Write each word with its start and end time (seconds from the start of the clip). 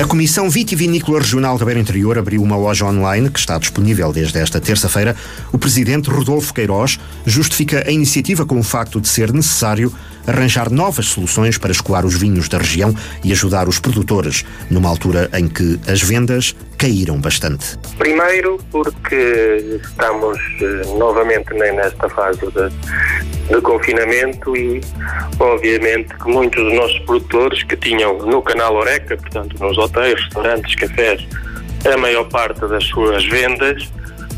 A 0.00 0.06
Comissão 0.06 0.48
Vitivinícola 0.48 1.18
Regional 1.18 1.58
da 1.58 1.64
Beira 1.66 1.78
Interior 1.78 2.16
abriu 2.16 2.42
uma 2.42 2.56
loja 2.56 2.86
online 2.86 3.28
que 3.28 3.38
está 3.38 3.58
disponível 3.58 4.10
desde 4.10 4.38
esta 4.38 4.58
terça-feira. 4.58 5.14
O 5.52 5.58
presidente 5.58 6.08
Rodolfo 6.08 6.54
Queiroz 6.54 6.98
justifica 7.26 7.86
a 7.86 7.90
iniciativa 7.90 8.46
com 8.46 8.58
o 8.58 8.62
facto 8.62 8.98
de 8.98 9.06
ser 9.06 9.30
necessário 9.30 9.92
arranjar 10.26 10.70
novas 10.70 11.04
soluções 11.04 11.58
para 11.58 11.70
escoar 11.70 12.06
os 12.06 12.16
vinhos 12.16 12.48
da 12.48 12.56
região 12.56 12.94
e 13.22 13.30
ajudar 13.30 13.68
os 13.68 13.78
produtores, 13.78 14.42
numa 14.70 14.88
altura 14.88 15.28
em 15.34 15.46
que 15.46 15.78
as 15.86 16.00
vendas 16.02 16.56
caíram 16.78 17.20
bastante. 17.20 17.78
Primeiro, 17.98 18.58
porque 18.70 19.80
estamos 19.82 20.38
eh, 20.62 20.96
novamente 20.96 21.52
nesta 21.52 22.08
fase 22.08 22.40
de, 22.40 23.29
de 23.50 23.60
confinamento 23.60 24.56
e, 24.56 24.80
obviamente, 25.38 26.14
que 26.14 26.28
muitos 26.28 26.62
dos 26.62 26.72
nossos 26.74 26.98
produtores 27.00 27.62
que 27.64 27.76
tinham 27.76 28.18
no 28.18 28.40
canal 28.42 28.74
Oreca, 28.76 29.16
portanto, 29.16 29.56
nos 29.58 29.76
hotéis, 29.76 30.14
restaurantes, 30.14 30.74
cafés, 30.76 31.26
a 31.92 31.96
maior 31.96 32.24
parte 32.28 32.60
das 32.66 32.84
suas 32.84 33.24
vendas 33.26 33.90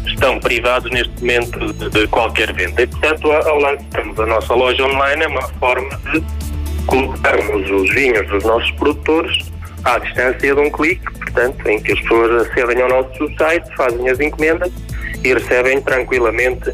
estão 0.07 0.41
privados 0.41 0.91
neste 0.91 1.13
momento 1.21 1.73
de, 1.73 1.91
de 1.91 2.07
qualquer 2.09 2.53
venda. 2.53 2.83
E, 2.83 2.87
portanto, 2.87 3.31
ao 3.31 3.59
lançarmos 3.59 4.19
a 4.19 4.27
nossa 4.27 4.55
loja 4.55 4.85
online, 4.85 5.25
é 5.25 5.29
uma 5.29 5.43
forma 5.43 6.01
de 6.13 6.23
colocarmos 6.87 7.71
os 7.71 7.95
vinhos 7.95 8.27
dos 8.29 8.43
nossos 8.45 8.71
produtores 8.73 9.53
à 9.85 9.99
distância 9.99 10.55
de 10.55 10.61
um 10.61 10.71
clique, 10.71 11.05
portanto, 11.19 11.69
em 11.69 11.81
que 11.81 11.93
as 11.93 12.01
pessoas 12.01 12.47
acedem 12.47 12.83
ao 12.83 12.89
nosso 12.89 13.37
site, 13.37 13.69
fazem 13.77 14.09
as 14.09 14.19
encomendas 14.21 14.73
e 15.25 15.35
recebem 15.35 15.81
tranquilamente 15.83 16.73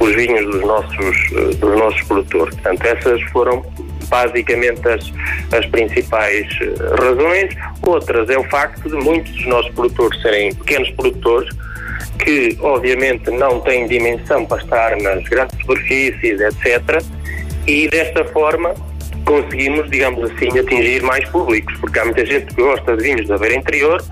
os 0.00 0.14
vinhos 0.14 0.44
dos 0.46 0.60
nossos, 0.62 1.16
eh, 1.32 1.54
dos 1.56 1.78
nossos 1.78 2.02
produtores. 2.02 2.54
Portanto, 2.54 2.84
essas 2.84 3.22
foram 3.30 3.64
basicamente 4.08 4.86
as, 4.88 5.12
as 5.52 5.66
principais 5.66 6.46
eh, 6.60 6.74
razões. 7.00 7.54
Outras 7.82 8.28
é 8.30 8.38
o 8.38 8.44
facto 8.44 8.88
de 8.88 8.96
muitos 8.96 9.32
dos 9.32 9.46
nossos 9.46 9.72
produtores 9.72 10.20
serem 10.22 10.54
pequenos 10.54 10.90
produtores 10.90 11.48
que 12.18 12.56
obviamente 12.60 13.30
não 13.30 13.60
têm 13.60 13.86
dimensão 13.86 14.44
para 14.46 14.62
estar 14.62 14.96
nas 14.96 15.22
grandes 15.24 15.58
superfícies, 15.60 16.40
etc. 16.40 17.02
E 17.66 17.88
desta 17.88 18.24
forma 18.26 18.74
conseguimos, 19.24 19.90
digamos 19.90 20.30
assim, 20.30 20.56
atingir 20.58 21.02
mais 21.02 21.28
públicos, 21.28 21.76
porque 21.80 21.98
há 21.98 22.04
muita 22.04 22.24
gente 22.24 22.54
que 22.54 22.62
gosta 22.62 22.96
de 22.96 23.02
vinhos 23.02 23.26
da 23.26 23.36
beira 23.36 23.56
interior, 23.56 24.02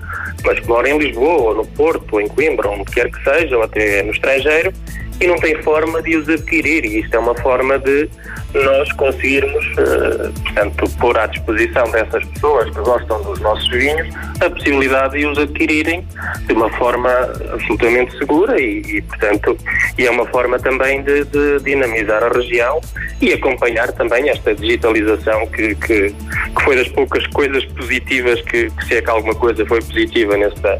mas 0.43 0.59
que 0.59 0.67
mora 0.67 0.89
em 0.89 0.97
Lisboa, 0.97 1.41
ou 1.41 1.55
no 1.55 1.65
Porto, 1.65 2.05
ou 2.13 2.21
em 2.21 2.27
Coimbra, 2.27 2.69
onde 2.69 2.83
quer 2.91 3.09
que 3.09 3.23
seja, 3.23 3.55
ou 3.55 3.63
até 3.63 4.03
no 4.03 4.11
estrangeiro, 4.11 4.73
e 5.19 5.27
não 5.27 5.37
tem 5.37 5.61
forma 5.61 6.01
de 6.01 6.17
os 6.17 6.27
adquirir. 6.29 6.85
E 6.85 7.01
isto 7.01 7.15
é 7.15 7.19
uma 7.19 7.35
forma 7.35 7.77
de 7.79 8.09
nós 8.53 8.91
conseguirmos, 8.93 9.65
uh, 9.77 10.31
portanto, 10.43 10.89
pôr 10.99 11.17
à 11.17 11.27
disposição 11.27 11.89
dessas 11.91 12.23
pessoas 12.25 12.69
que 12.69 12.81
gostam 12.81 13.21
dos 13.23 13.39
nossos 13.39 13.67
vinhos 13.69 14.07
a 14.39 14.49
possibilidade 14.49 15.17
de 15.17 15.25
os 15.25 15.37
adquirirem 15.37 16.05
de 16.45 16.53
uma 16.53 16.69
forma 16.71 17.09
absolutamente 17.53 18.17
segura 18.17 18.59
e, 18.59 18.81
e 18.81 19.01
portanto, 19.01 19.57
e 19.97 20.05
é 20.05 20.11
uma 20.11 20.25
forma 20.27 20.59
também 20.59 21.01
de, 21.03 21.25
de, 21.25 21.59
dinamizar 21.63 22.23
a 22.23 22.29
região 22.29 22.79
e 23.21 23.33
acompanhar 23.33 23.91
também 23.93 24.29
esta 24.29 24.53
digitalização 24.53 25.47
que, 25.47 25.75
que, 25.75 26.09
que 26.11 26.63
foi 26.63 26.75
das 26.75 26.87
poucas 26.89 27.25
coisas 27.27 27.65
positivas 27.65 28.41
que, 28.41 28.69
que, 28.69 28.85
se 28.85 28.95
é 28.95 29.01
que 29.01 29.09
alguma 29.09 29.35
coisa 29.35 29.65
foi 29.65 29.81
positiva 29.81 30.37
nesta, 30.37 30.79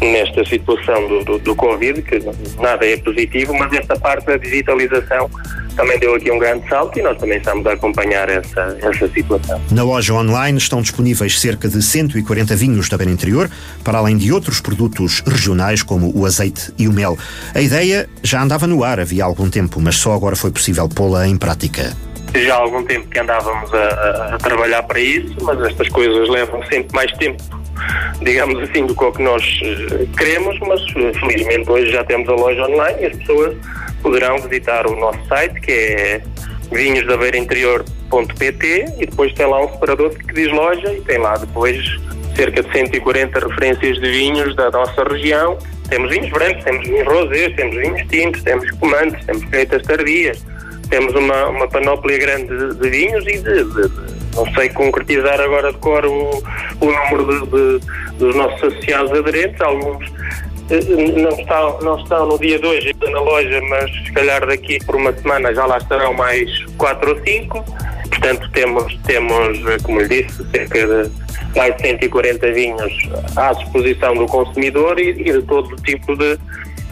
nesta 0.00 0.44
situação 0.44 1.08
do, 1.08 1.24
do, 1.24 1.38
do 1.38 1.54
Covid, 1.54 2.02
que 2.02 2.18
nada 2.60 2.86
é 2.86 2.96
positivo, 2.96 3.54
mas 3.54 3.69
esta 3.76 3.96
parte 3.96 4.26
da 4.26 4.36
digitalização 4.36 5.30
também 5.76 5.98
deu 5.98 6.14
aqui 6.14 6.30
um 6.30 6.38
grande 6.38 6.68
salto 6.68 6.98
e 6.98 7.02
nós 7.02 7.16
também 7.16 7.38
estamos 7.38 7.66
a 7.66 7.72
acompanhar 7.72 8.28
essa, 8.28 8.76
essa 8.82 9.08
situação. 9.08 9.60
Na 9.70 9.82
loja 9.82 10.12
online 10.14 10.58
estão 10.58 10.82
disponíveis 10.82 11.40
cerca 11.40 11.68
de 11.68 11.82
140 11.82 12.54
vinhos 12.56 12.88
da 12.88 12.98
Beira 12.98 13.12
Interior, 13.12 13.50
para 13.82 13.98
além 13.98 14.16
de 14.16 14.32
outros 14.32 14.60
produtos 14.60 15.22
regionais 15.26 15.82
como 15.82 16.12
o 16.14 16.26
azeite 16.26 16.72
e 16.78 16.86
o 16.86 16.92
mel. 16.92 17.16
A 17.54 17.60
ideia 17.60 18.08
já 18.22 18.42
andava 18.42 18.66
no 18.66 18.84
ar 18.84 19.00
havia 19.00 19.24
algum 19.24 19.48
tempo, 19.48 19.80
mas 19.80 19.96
só 19.96 20.12
agora 20.12 20.36
foi 20.36 20.50
possível 20.50 20.88
pô-la 20.88 21.26
em 21.26 21.36
prática 21.36 21.96
já 22.34 22.54
há 22.54 22.58
algum 22.58 22.84
tempo 22.84 23.08
que 23.08 23.18
andávamos 23.18 23.72
a, 23.74 24.34
a, 24.34 24.38
trabalhar 24.38 24.82
para 24.84 25.00
isso, 25.00 25.34
mas 25.42 25.60
estas 25.62 25.88
coisas 25.88 26.28
levam 26.28 26.62
sempre 26.66 26.94
mais 26.94 27.10
tempo, 27.14 27.42
digamos 28.22 28.62
assim, 28.62 28.86
do 28.86 28.94
que 28.94 29.04
o 29.04 29.12
que 29.12 29.22
nós 29.22 29.42
uh, 29.42 30.06
queremos, 30.16 30.58
mas 30.60 30.80
uh, 30.82 31.12
felizmente 31.20 31.70
hoje 31.70 31.90
já 31.90 32.04
temos 32.04 32.26
a 32.28 32.34
loja 32.34 32.66
online 32.66 33.02
e 33.02 33.06
as 33.06 33.16
pessoas 33.16 33.56
poderão 34.02 34.38
visitar 34.38 34.86
o 34.86 34.94
nosso 34.96 35.18
site 35.28 35.60
que 35.60 35.72
é 35.72 36.22
vinhosdabeirainterior.pt 36.70 38.84
e 38.98 39.06
depois 39.06 39.32
tem 39.34 39.46
lá 39.46 39.64
um 39.64 39.72
separador 39.72 40.10
que 40.10 40.34
diz 40.34 40.52
loja 40.52 40.92
e 40.92 41.00
tem 41.02 41.18
lá 41.18 41.36
depois 41.36 41.78
cerca 42.36 42.62
de 42.62 42.72
140 42.72 43.38
referências 43.38 44.00
de 44.00 44.10
vinhos 44.10 44.56
da 44.56 44.70
nossa 44.70 45.04
região. 45.04 45.58
Temos 45.88 46.10
vinhos 46.10 46.30
brancos, 46.30 46.64
temos 46.64 46.86
vinhos 46.86 47.06
rosés, 47.06 47.54
temos 47.56 47.76
vinhos 47.76 48.02
tintos, 48.08 48.42
temos 48.42 48.70
comantes, 48.72 49.24
temos 49.26 49.44
feitas 49.50 49.82
tardias, 49.82 50.44
temos 50.88 51.14
uma, 51.14 51.48
uma 51.48 51.68
panóplia 51.68 52.18
grande 52.18 52.56
de, 52.56 52.74
de 52.76 52.90
vinhos 52.90 53.26
e 53.26 53.38
de, 53.38 53.64
de, 53.64 53.88
não 54.34 54.46
sei 54.54 54.68
concretizar 54.70 55.40
agora 55.40 55.72
de 55.72 55.78
cor 55.78 56.04
o, 56.06 56.42
o 56.80 56.86
número 56.86 57.46
de, 57.46 57.86
dos 58.16 58.34
nossos 58.34 58.62
associados 58.62 59.12
aderentes, 59.12 59.60
alguns 59.60 60.10
não 61.16 61.30
estão, 61.30 61.80
não 61.80 61.98
estão 61.98 62.26
no 62.26 62.38
dia 62.38 62.58
2 62.58 62.86
ainda 62.86 63.10
na 63.10 63.20
loja, 63.20 63.60
mas 63.62 63.90
se 63.90 64.12
calhar 64.12 64.46
daqui 64.46 64.78
por 64.84 64.96
uma 64.96 65.12
semana 65.12 65.52
já 65.52 65.66
lá 65.66 65.78
estarão 65.78 66.14
mais 66.14 66.48
4 66.78 67.10
ou 67.10 67.20
5. 67.24 67.64
Portanto, 68.08 68.50
temos, 68.52 68.96
temos, 69.04 69.58
como 69.82 70.00
lhe 70.00 70.22
disse, 70.22 70.44
cerca 70.50 70.86
de 70.86 71.10
mais 71.56 71.74
de 71.76 71.82
140 71.82 72.52
vinhos 72.52 72.92
à 73.36 73.52
disposição 73.52 74.14
do 74.14 74.26
consumidor 74.26 74.98
e, 75.00 75.10
e 75.10 75.32
de 75.32 75.42
todo 75.42 75.74
tipo 75.82 76.16
de, 76.16 76.38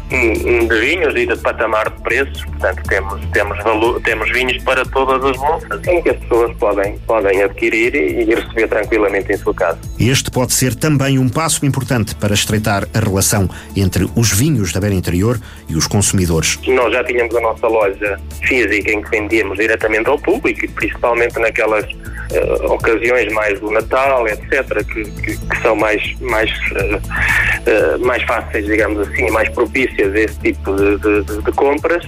de 0.09 0.81
vinhos 0.81 1.15
e 1.15 1.27
de 1.27 1.37
patamar 1.37 1.91
de 1.91 2.03
preços, 2.03 2.45
portanto 2.45 2.83
temos, 2.89 3.25
temos, 3.33 3.59
valor, 3.63 4.01
temos 4.03 4.31
vinhos 4.33 4.63
para 4.63 4.85
todas 4.87 5.23
as 5.25 5.37
bolsas 5.37 5.87
em 5.87 6.03
que 6.03 6.11
as 6.11 6.17
pessoas 6.19 6.57
podem, 6.57 6.99
podem 7.07 7.43
adquirir 7.43 7.95
e, 7.95 8.23
e 8.23 8.35
receber 8.35 8.69
tranquilamente 8.69 9.33
em 9.33 9.37
sua 9.37 9.55
casa. 9.55 9.79
Este 9.99 10.31
pode 10.31 10.53
ser 10.53 10.75
também 10.75 11.19
um 11.19 11.29
passo 11.29 11.67
importante 11.67 12.15
para 12.15 12.35
estreitar 12.35 12.89
a 12.95 12.99
relação 12.99 13.49
entre 13.77 14.09
os 14.17 14.33
vinhos 14.33 14.73
da 14.73 14.81
beira 14.81 14.95
interior 14.95 15.39
e 15.69 15.77
os 15.77 15.87
consumidores. 15.87 16.59
Nós 16.67 16.93
já 16.93 17.05
tínhamos 17.05 17.35
a 17.37 17.41
nossa 17.41 17.67
loja 17.67 18.19
física 18.43 18.91
em 18.91 19.03
que 19.03 19.11
vendíamos 19.11 19.59
diretamente 19.59 20.09
ao 20.09 20.19
público 20.19 20.69
principalmente 20.79 21.39
naquelas 21.39 21.85
uh, 21.85 22.73
ocasiões 22.73 23.33
mais 23.33 23.59
do 23.61 23.71
Natal, 23.71 24.27
etc., 24.29 24.85
que, 24.85 25.05
que, 25.05 25.37
que 25.37 25.63
são 25.63 25.75
mais, 25.75 26.15
mais, 26.21 26.51
uh, 26.51 27.97
uh, 27.97 28.07
mais 28.07 28.23
fáceis, 28.25 28.67
digamos 28.67 29.07
assim, 29.09 29.31
mais 29.31 29.49
propícias 29.51 29.98
a 30.03 30.21
esse 30.21 30.39
tipo 30.41 30.75
de, 30.75 30.97
de, 30.99 31.43
de 31.43 31.53
compras. 31.53 32.05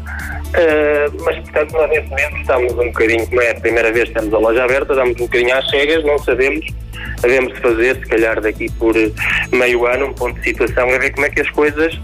mas, 1.25 1.39
portanto, 1.39 1.73
nós 1.73 1.91
neste 1.91 2.09
momento 2.11 2.37
estamos 2.37 2.73
um 2.73 2.87
bocadinho, 2.87 3.27
como 3.27 3.43
é 3.43 3.51
a 3.51 3.61
primeira 3.61 3.93
vez 3.93 4.09
que 4.09 4.15
temos 4.15 4.35
a 4.35 4.39
loja 4.39 4.65
aberta, 4.65 4.93
estamos 4.93 5.21
um 5.21 5.25
bocadinho 5.25 5.57
às 5.57 5.71
cegas, 5.71 6.05
não 6.05 6.19
sabemos 6.19 6.67
devemos 7.23 7.59
fazer, 7.59 7.97
se 7.97 8.07
calhar 8.07 8.41
daqui 8.41 8.71
por 8.73 8.95
meio 9.53 9.87
ano, 9.87 10.07
um 10.07 10.13
ponto 10.13 10.39
de 10.39 10.45
situação, 10.45 10.89
a 10.89 10.99
ver 10.99 11.13
como 11.13 11.27
é 11.27 11.31
que 11.31 11.41
as 11.41 11.51
coisas 11.51 12.01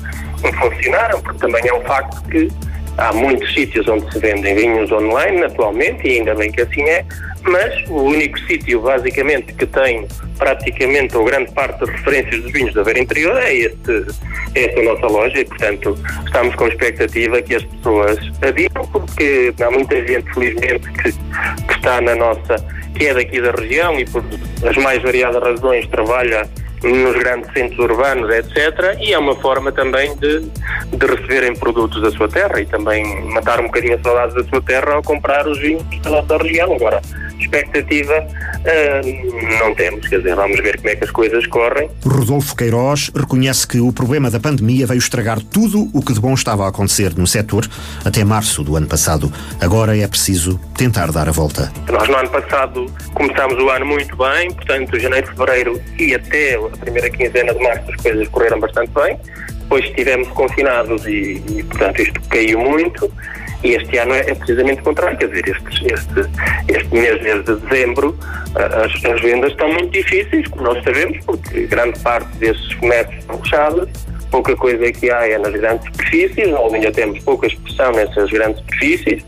funcionaram, 0.61 1.21
porque 1.23 1.39
também 1.39 1.63
é 1.67 1.75
um 1.75 1.81
facto 1.83 2.23
que 2.29 2.49
há 2.99 3.13
muitos 3.13 3.53
sítios 3.53 3.87
onde 3.89 4.11
se 4.13 4.19
vendem 4.19 4.55
vinhos 4.55 4.91
online 4.93 5.45
atualmente, 5.45 6.07
e 6.07 6.19
ainda 6.19 6.35
bem 6.35 6.51
que 6.51 6.63
assim 6.63 6.83
é, 6.83 7.05
mas 7.49 7.89
o 7.89 8.03
único 8.03 8.39
sítio, 8.41 8.81
basicamente, 8.81 9.53
que 9.55 9.67
tem 9.67 10.07
praticamente 10.39 11.17
ou 11.17 11.25
grande 11.25 11.53
parte 11.53 11.81
das 11.81 11.89
referências 11.91 12.43
dos 12.43 12.53
vinhos 12.53 12.75
da 12.75 12.85
Beira 12.85 13.01
Interior 13.01 13.37
é 13.39 13.55
este, 13.55 14.07
é 14.55 14.65
esta 14.67 14.83
nossa 14.83 15.07
loja 15.07 15.41
e, 15.41 15.45
portanto, 15.45 15.99
estamos 16.25 16.55
com 16.57 16.69
expectativa 16.69 17.41
que 17.43 17.55
as 17.55 17.65
pessoas 17.65 18.19
adiam, 18.43 18.87
porque 18.93 19.55
há 19.61 19.71
muita 19.71 20.07
gente, 20.07 20.33
felizmente, 20.35 20.91
que, 20.93 21.13
que 21.13 21.75
está 21.75 22.01
na 22.01 22.15
nossa, 22.15 22.57
que 22.97 23.07
é 23.07 23.15
daqui 23.15 23.41
da 23.41 23.53
região 23.53 23.99
e 23.99 24.05
por 24.05 24.25
as 24.69 24.77
mais 24.79 25.03
variadas 25.03 25.43
razões 25.43 25.87
trabalha 25.89 26.49
nos 26.83 27.17
grandes 27.17 27.51
centros 27.53 27.79
urbanos, 27.79 28.31
etc. 28.31 28.97
E 29.01 29.13
é 29.13 29.19
uma 29.19 29.35
forma 29.37 29.73
também 29.73 30.15
de, 30.17 30.41
de 30.41 31.07
receberem 31.07 31.55
produtos 31.55 32.01
da 32.03 32.11
sua 32.11 32.29
terra 32.29 32.61
e 32.61 32.67
também 32.67 33.05
matar 33.31 33.61
um 33.61 33.65
bocadinho 33.65 33.97
a 33.97 34.03
saudade 34.03 34.35
da 34.35 34.45
sua 34.45 34.63
terra 34.63 34.95
ao 34.95 35.03
comprar 35.03 35.47
os 35.47 35.59
vinhos 35.59 35.83
da 36.03 36.11
nossa 36.11 36.37
região. 36.39 36.75
Agora, 36.75 37.01
expectativa 37.47 38.15
uh, 38.21 39.59
não 39.59 39.75
temos, 39.75 40.07
quer 40.09 40.19
dizer, 40.19 40.35
vamos 40.35 40.61
ver 40.61 40.77
como 40.77 40.89
é 40.91 40.97
que 40.97 41.05
as 41.05 41.11
coisas 41.11 41.47
correm. 41.47 41.89
Rodolfo 42.05 42.55
Queiroz 42.55 43.11
reconhece 43.15 43.67
que 43.67 43.81
o 43.81 43.93
problema 43.93 44.31
da 44.31 44.41
pandemia 44.41 44.87
veio 44.87 44.99
estragar 44.99 45.41
tudo 45.41 45.89
o 45.93 46.03
que 46.03 46.13
de 46.13 46.21
bom 46.21 46.35
estava 46.35 46.65
a 46.65 46.69
acontecer 46.69 47.17
no 47.17 47.27
setor 47.27 47.67
até 48.05 48.25
março 48.25 48.63
do 48.63 48.77
ano 48.77 48.87
passado. 48.87 49.33
Agora 49.61 49.97
é 49.97 50.07
preciso 50.07 50.61
tentar 50.77 51.11
dar 51.13 51.29
a 51.29 51.33
volta. 51.33 51.73
Nós 51.91 52.09
no 52.09 52.17
ano 52.17 52.29
passado 52.29 52.87
começámos 53.15 53.63
o 53.63 53.71
ano 53.71 53.87
muito 53.87 54.17
bem, 54.17 54.53
portanto, 54.53 54.99
janeiro, 54.99 55.27
fevereiro 55.29 55.81
e 55.99 56.15
até 56.15 56.55
a 56.55 56.77
primeira 56.79 57.11
quinzena 57.11 57.55
de 57.55 57.63
março 57.63 57.91
as 57.91 57.97
coisas 58.03 58.29
correram 58.29 58.61
bastante 58.61 58.91
bem. 58.93 59.19
Depois 59.63 59.85
estivemos 59.85 60.29
confinados 60.29 61.05
e, 61.07 61.43
e 61.49 61.65
portanto, 61.65 62.01
isto 62.01 62.21
caiu 62.29 62.61
muito 62.61 63.11
E 63.63 63.75
este 63.75 63.99
ano 63.99 64.15
é, 64.15 64.21
é 64.21 64.35
precisamente 64.35 64.81
o 64.81 64.85
contrário, 64.85 65.19
quer 65.19 65.29
dizer, 65.29 65.49
este, 65.49 65.93
este, 65.93 66.21
este 66.69 66.95
mês, 66.95 67.23
mês 67.23 67.45
de 67.45 67.57
dezembro, 67.57 68.17
as, 68.55 69.05
as 69.05 69.21
vendas 69.21 69.51
estão 69.51 69.73
muito 69.73 69.91
difíceis, 69.91 70.47
como 70.49 70.63
nós 70.63 70.83
sabemos, 70.85 71.19
porque 71.25 71.67
grande 71.67 71.99
parte 72.01 72.29
desses 72.39 72.75
comércios 72.75 73.19
estão 73.19 73.39
fechados, 73.43 73.89
pouca 74.31 74.57
coisa 74.57 74.93
que 74.93 75.11
há 75.11 75.27
é 75.27 75.39
nas 75.39 75.53
grandes 75.53 75.87
superfícies, 75.87 76.49
ou 76.53 76.75
ainda 76.75 76.93
temos 76.93 77.19
pouca 77.21 77.47
expressão 77.47 77.93
nessas 77.93 78.31
grandes 78.31 78.59
superfícies, 78.61 79.25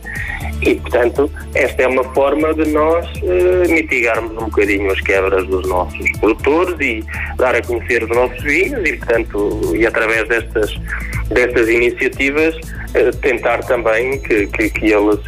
e, 0.63 0.75
portanto, 0.75 1.31
esta 1.55 1.83
é 1.83 1.87
uma 1.87 2.03
forma 2.15 2.53
de 2.53 2.69
nós 2.71 3.07
uh, 3.23 3.73
mitigarmos 3.73 4.33
um 4.33 4.47
bocadinho 4.47 4.91
as 4.91 5.01
quebras 5.01 5.47
dos 5.47 5.67
nossos 5.69 6.11
produtores 6.19 6.77
e 6.81 7.05
dar 7.37 7.55
a 7.55 7.63
conhecer 7.63 8.03
os 8.03 8.11
nossos 8.11 8.43
vinhos 8.43 8.85
e, 8.85 8.97
portanto, 8.97 9.73
e 9.77 9.87
através 9.87 10.27
destas, 10.27 10.77
destas 11.31 11.69
iniciativas, 11.69 12.55
uh, 12.57 13.17
tentar 13.21 13.59
também 13.65 14.21
que, 14.21 14.47
que, 14.49 14.71
que, 14.71 14.87
eles, 14.93 15.21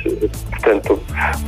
portanto, 0.50 1.02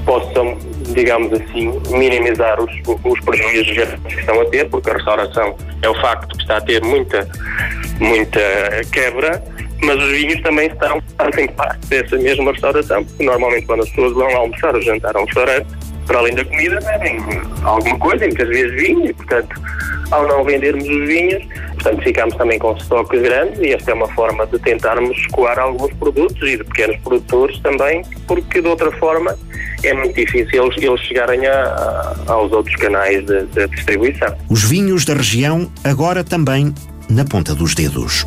possam, 0.05 0.59
digamos 0.95 1.33
assim, 1.33 1.81
minimizar 1.91 2.61
os, 2.61 2.71
os 3.05 3.21
prejuízos 3.21 3.73
que 4.09 4.21
estão 4.21 4.41
a 4.41 4.45
ter, 4.47 4.69
porque 4.69 4.91
a 4.91 4.95
restauração 4.95 5.57
é 5.83 5.89
o 5.89 5.95
facto 6.01 6.37
que 6.37 6.43
está 6.43 6.59
a 6.59 6.61
ter 6.61 6.83
muita, 6.83 7.29
muita 8.01 8.41
quebra 8.93 9.43
mas 9.85 9.97
os 9.97 10.11
vinhos 10.11 10.41
também 10.43 10.69
estão, 10.69 11.03
fazem 11.19 11.49
parte 11.49 11.87
dessa 11.89 12.17
mesma 12.17 12.53
restauração, 12.53 13.05
porque 13.05 13.25
normalmente 13.25 13.67
quando 13.67 13.83
as 13.83 13.89
pessoas 13.91 14.13
vão 14.13 14.37
almoçar 14.37 14.75
ou 14.75 14.83
jantar 14.83 15.17
a 15.17 15.21
um 15.21 15.25
restaurante, 15.25 15.67
para 16.07 16.19
além 16.19 16.35
da 16.35 16.45
comida, 16.45 16.81
bebem 16.81 17.21
alguma 17.65 17.99
coisa, 17.99 18.25
muitas 18.27 18.49
vezes 18.49 18.73
vinho, 18.81 19.07
e 19.07 19.13
portanto, 19.13 19.61
ao 20.11 20.27
não 20.29 20.45
vendermos 20.45 20.89
os 20.89 21.07
vinhos, 21.07 21.43
portanto, 21.83 22.03
ficamos 22.03 22.37
também 22.37 22.59
com 22.59 22.73
estoques 22.77 23.21
grandes 23.21 23.59
e 23.61 23.73
esta 23.73 23.91
é 23.91 23.95
uma 23.95 24.09
forma 24.09 24.47
de 24.47 24.59
tentarmos 24.61 25.17
escoar 25.19 25.59
alguns 25.59 25.93
produtos 25.95 26.49
e 26.49 26.57
de 26.57 26.65
pequenos 26.65 26.97
produtores 26.99 27.59
também, 27.61 28.03
porque 28.27 28.61
de 28.63 28.69
outra 28.69 28.91
forma 28.93 29.37
é 29.83 29.93
muito 29.93 30.15
difícil 30.15 30.65
eles, 30.65 30.83
eles 30.83 31.01
chegarem 31.01 31.47
a, 31.47 32.15
a, 32.29 32.33
aos 32.33 32.53
outros 32.53 32.77
canais 32.77 33.25
de, 33.27 33.45
de 33.47 33.67
distribuição. 33.69 34.35
Os 34.49 34.63
vinhos 34.63 35.05
da 35.05 35.15
região 35.15 35.71
agora 35.83 36.23
também 36.23 36.73
na 37.11 37.25
ponta 37.25 37.55
dos 37.55 37.75
dedos. 37.75 38.25